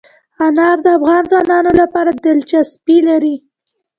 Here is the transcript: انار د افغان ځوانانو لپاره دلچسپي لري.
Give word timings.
انار 0.45 0.77
د 0.85 0.87
افغان 0.97 1.23
ځوانانو 1.31 1.71
لپاره 1.81 2.11
دلچسپي 2.25 2.97
لري. 3.07 3.35